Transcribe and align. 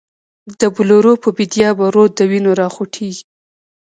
د 0.59 0.61
بلورو 0.75 1.13
په 1.23 1.29
بید 1.37 1.51
یا 1.63 1.69
به، 1.77 1.85
رود 1.95 2.11
د 2.17 2.21
وینو 2.31 2.51
را 2.59 2.67
خوټیږی 2.75 3.25